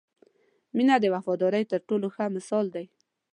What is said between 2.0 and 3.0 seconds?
ښه مثال دی.